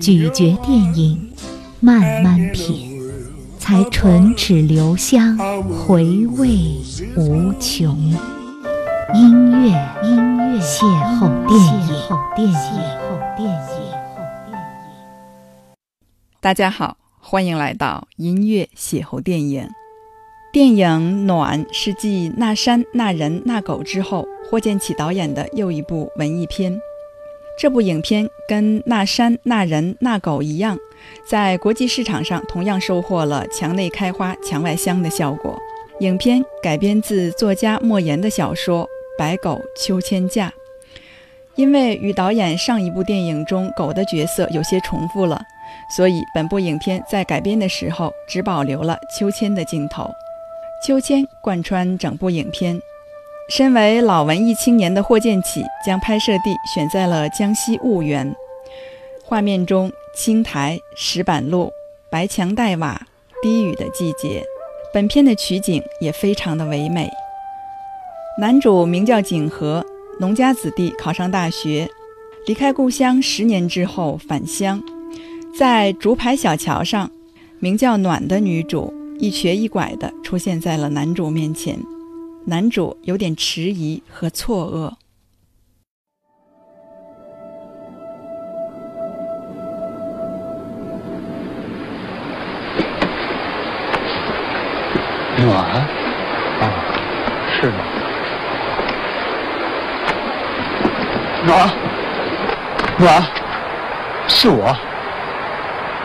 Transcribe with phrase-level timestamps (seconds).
[0.00, 1.30] 咀嚼电影，
[1.78, 2.98] 慢慢品，
[3.58, 5.36] 才唇齿留香，
[5.68, 6.48] 回味
[7.18, 7.94] 无穷。
[9.14, 9.68] 音乐，
[10.02, 10.86] 音乐，邂
[11.18, 12.56] 逅电影，邂逅电影，邂
[12.96, 13.60] 逅电影。
[16.40, 19.68] 大家好，欢迎来到音乐邂逅电影。
[20.50, 20.88] 电影
[21.26, 26.80] 《暖》是继《那山那人那狗》之后，霍建起导演的又一部文艺片。
[27.60, 30.78] 这部影片跟《那山那人那狗》一样，
[31.28, 35.58] 在国际市场上同样收获了墙内开花墙外香的效果。
[36.00, 38.84] 影片改编自作家莫言的小说
[39.18, 40.48] 《白狗秋千架》，
[41.54, 45.38] 因为与导演上一部电影中狗的角色有些重复了。
[45.94, 50.10] 所以，本部影片在改编的时候只保留了秋千的镜头，
[50.86, 52.80] 秋千贯穿整部影片。
[53.50, 58.32] 身为老文艺青年的霍建起，将拍摄地选在了江西婺源。
[59.24, 61.68] 画面中，青苔、石板路、
[62.08, 63.04] 白墙黛瓦、
[63.42, 64.44] 低雨的季节，
[64.94, 67.10] 本片的取景也非常的唯美。
[68.38, 69.84] 男主名叫景和，
[70.20, 71.90] 农家子弟，考上大学，
[72.46, 74.80] 离开故乡十年之后返乡。
[75.58, 77.10] 在竹排小桥上，
[77.58, 81.76] 名叫暖的女主一瘸一拐地出现在了男主面前，
[82.46, 84.94] 男主有点迟疑和错愕。
[95.42, 96.68] 暖，啊，
[97.48, 97.78] 是吗，
[101.46, 101.70] 暖，
[102.98, 103.22] 暖，
[104.28, 104.76] 是我，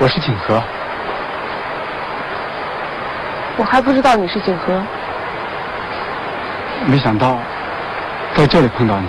[0.00, 0.62] 我是景和。
[3.58, 4.80] 我还不知道你是景和，
[6.90, 7.36] 没想到
[8.34, 9.08] 在这里碰到你，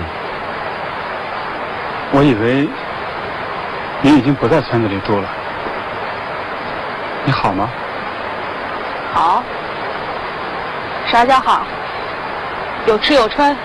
[2.12, 2.68] 我以为
[4.02, 5.26] 你已经不在村子里住了。
[7.24, 7.70] 你好吗？
[9.14, 9.42] 好，
[11.08, 11.66] 啥叫好？
[12.86, 13.56] 有吃有穿，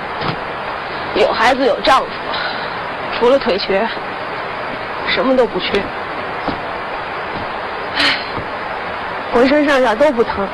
[1.17, 2.07] 有孩子有丈夫，
[3.19, 3.85] 除了腿瘸，
[5.09, 5.83] 什么都不缺。
[7.97, 8.05] 唉
[9.33, 10.47] 浑身上下都不疼，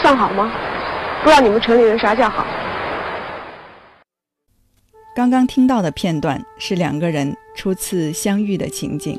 [0.00, 0.50] 算好吗？
[1.22, 2.44] 不知道你们城里人啥叫好？
[5.14, 9.16] 刚刚听到的片段是两个人初次相遇的情景。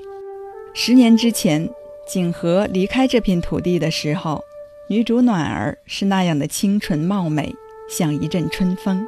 [0.74, 1.70] 十年之前，
[2.06, 4.44] 景和离开这片土地的时候，
[4.90, 7.56] 女主暖儿是那样的清纯貌美，
[7.90, 9.08] 像一阵春风。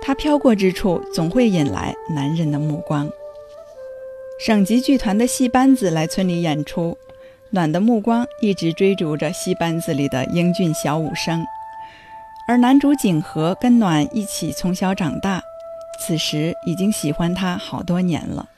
[0.00, 3.10] 她飘过之处，总会引来男人的目光。
[4.38, 6.96] 省级剧团的戏班子来村里演出，
[7.50, 11.44] 暖的目光一直追逐着戏班子里的英俊小武生，
[12.48, 15.42] 而男主景和跟暖一起从小长大，
[16.00, 18.48] 此时已经喜欢她好多年了。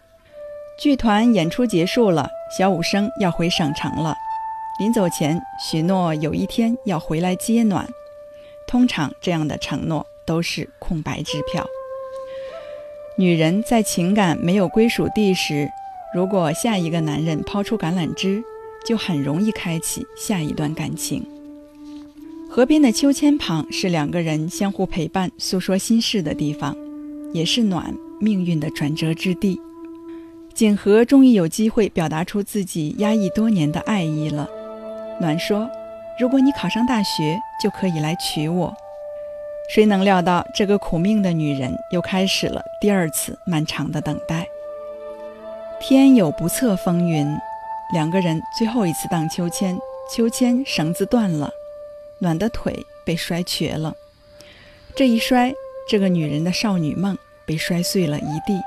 [0.78, 4.15] 剧团演出结束了，小武生要回省城了。
[4.78, 7.84] 临走前许诺有一天要回来接暖。
[8.69, 11.67] 通常这样的承诺都是空白支票。
[13.17, 15.69] 女人在情感没有归属地时，
[16.15, 18.41] 如果下一个男人抛出橄榄枝，
[18.87, 21.27] 就很容易开启下一段感情。
[22.53, 26.77] 河边的秋千旁是两个人相互陪伴、诉说心事的地方，
[27.33, 29.61] 也是暖命运的转折之地。
[30.53, 34.49] 景和终于有机会表达出自己压抑多年的爱意了。
[35.21, 35.71] 暖说
[36.19, 38.75] ：“如果你考上大学，就可以来娶我。”
[39.72, 44.44] 谁能料到，这个苦命的女人又开始了第二次漫长的等待。
[45.81, 47.33] 天有不测风云，
[47.92, 49.78] 两个人最后一次荡秋千，
[50.13, 51.48] 秋千绳子断了，
[52.21, 53.95] 暖的腿被摔瘸了。
[54.95, 55.53] 这一摔，
[55.89, 58.61] 这个女人的少女梦被摔碎了一地。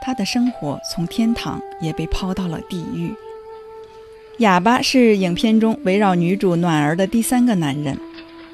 [0.00, 3.14] 她的生活从天堂也被抛到了地狱。
[4.38, 7.98] 哑巴是影片中围绕女主暖儿的第三个男人，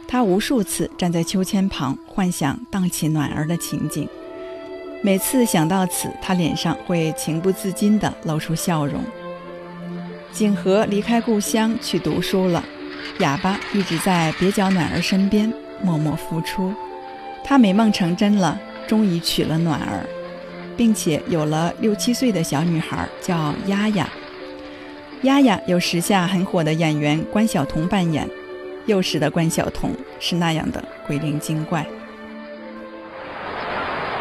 [0.07, 4.09] 他无数次站在秋千旁，幻想荡起暖儿的情景。
[5.03, 9.03] 每次想到此，他脸上会情不自禁地露出笑容。
[10.33, 12.65] 景和离开故乡去读书了，
[13.19, 16.75] 哑巴一直在蹩脚暖儿身边默默付出。
[17.45, 20.07] 他美梦成真了，终于娶了暖儿。
[20.75, 24.09] 并且有了六七岁的小女孩，叫丫丫。
[25.23, 28.29] 丫丫由时下很火的演员关晓彤扮演，
[28.87, 31.85] 幼时的关晓彤是那样的鬼灵精怪。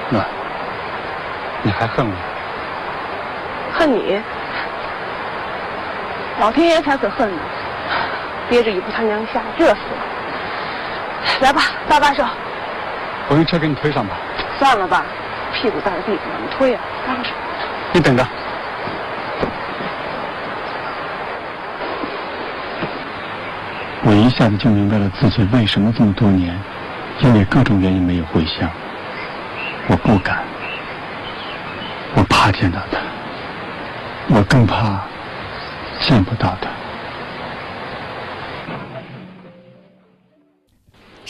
[0.09, 0.27] 暖，
[1.63, 2.13] 你还恨我？
[3.73, 4.19] 恨你，
[6.39, 7.41] 老天爷才可恨呢！
[8.51, 10.03] 憋着一步他娘下，热死了。
[11.39, 12.21] 来吧，搭把手。
[13.29, 14.17] 我用车给你推上吧。
[14.59, 15.05] 算了吧，
[15.53, 16.81] 屁股在地方，怎么推啊？
[17.07, 17.29] 搭个手。
[17.93, 18.27] 你等着。
[24.03, 26.53] 我一下子就明白了自己为什么这么多年，
[27.21, 28.69] 因为各种原因没有回乡。
[29.87, 30.43] 我不敢，
[32.15, 32.97] 我怕见到他，
[34.35, 34.99] 我更怕
[36.01, 36.67] 见不到他。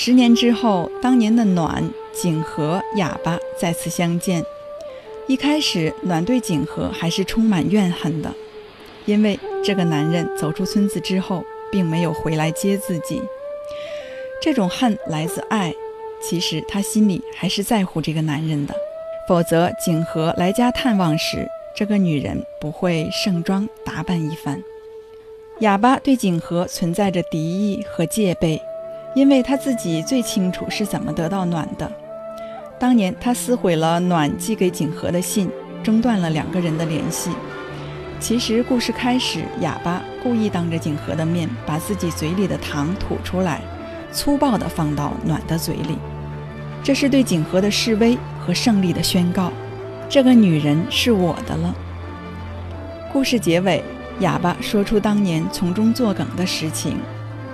[0.03, 4.43] 十年之后，当年的暖、景和、哑巴再次相见。
[5.27, 8.33] 一开始，暖对景和还是充满怨恨的，
[9.05, 13.21] 因为这个男人走出村子之后，并没有回来接自己。
[14.41, 15.71] 这种恨来自爱，
[16.19, 18.73] 其实他心里还是在乎这个男人的。
[19.27, 24.63] 否则，景和来家探望时，这个女人不会盛装打扮一番。
[25.59, 28.59] 哑巴对景和存在着敌意和戒备。
[29.13, 31.91] 因为他自己最清楚是怎么得到暖的。
[32.79, 35.49] 当年他撕毁了暖寄给景和的信，
[35.83, 37.29] 中断了两个人的联系。
[38.19, 43.61] 其实故事开始，哑巴故意当着景和的面把自己嘴里的糖吐出来，
[44.11, 45.97] 粗暴地放到暖的嘴里，
[46.83, 49.51] 这是对景和的示威和胜利的宣告。
[50.07, 51.73] 这个女人是我的了。
[53.11, 53.83] 故事结尾，
[54.19, 56.97] 哑巴说出当年从中作梗的实情。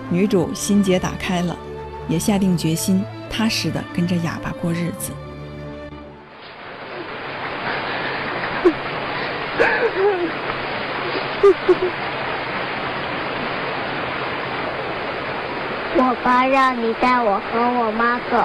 [0.09, 1.55] 女主心结打开了，
[2.07, 5.11] 也下定决心踏实的跟着哑巴过日子。
[15.99, 18.37] 我爸让你带我和我妈走。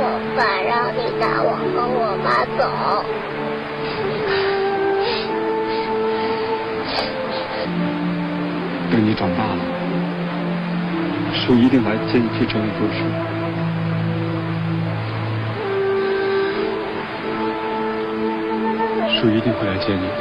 [0.00, 0.02] 我
[0.36, 2.26] 爸让你带我和我妈
[2.58, 2.60] 走。
[9.18, 9.58] 长大了，
[11.34, 13.02] 叔一定来接你去城里读书。
[19.20, 20.14] 叔一定会来接你的。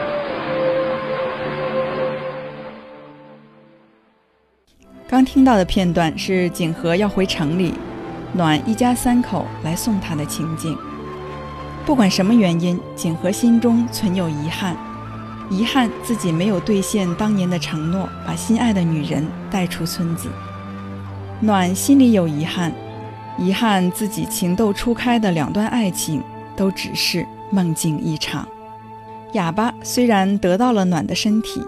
[5.07, 7.75] 刚听到的片段是景和要回城里，
[8.33, 10.75] 暖一家三口来送他的情景。
[11.85, 14.75] 不管什么原因，景和心中存有遗憾。
[15.49, 20.29] 遗憾自己没有兑现当年的承诺，把心爱的女人带出村子。
[21.39, 22.73] 暖心里有遗憾，
[23.37, 26.21] 遗憾自己情窦初开的两段爱情
[26.55, 28.47] 都只是梦境一场。
[29.33, 31.61] 哑巴虽然得到了暖的身体，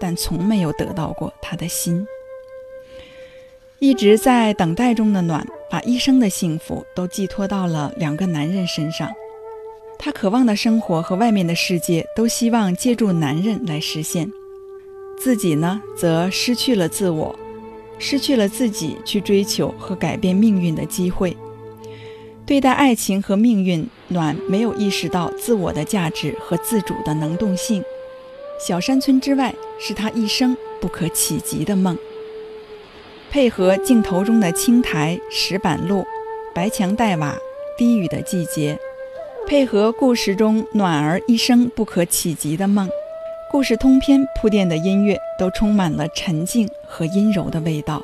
[0.00, 2.04] 但从没有得到过他的心。
[3.78, 9.08] 一直在等待中的暖，把一生的幸福都寄托到了两个男人身上。
[10.02, 14.32] 他渴望的生活和外面的世界，都希望借助男人来实现。
[15.18, 17.38] 自己呢，则失去了自我，
[17.98, 21.36] 失去了自己去追求和改变命运的机会。
[22.46, 27.84] 对待爱情和命运，暖没有意识到自我的价值和自主的能动性。
[28.58, 31.96] 小山村之外，是他一生不可企及的梦。
[33.30, 36.06] 配合镜头中的青苔、石板路、
[36.54, 37.36] 白墙黛瓦、
[37.76, 38.78] 低语的季节。
[39.46, 42.88] 配合故事中暖儿一生不可企及的梦，
[43.50, 48.00] 故事通篇铺垫的音乐都充满了沉静和阴柔的味道，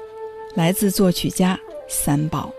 [0.56, 2.52] 来自作曲家三宝。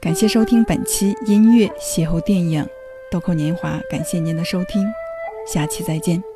[0.00, 2.64] 感谢收听本期音乐邂逅电影
[3.10, 4.82] 《豆蔻年华》，感谢您的收听，
[5.46, 6.29] 下期再见。